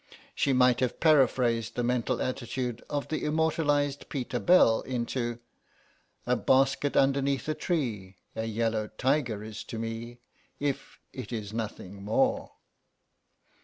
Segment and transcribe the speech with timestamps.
[0.33, 5.37] She might have paraphrased the mental attitude of the immortalised Peter Bell into
[6.25, 10.17] A basket underneath a tree A yellow tiger is to me,
[10.59, 12.53] If it is nothing more.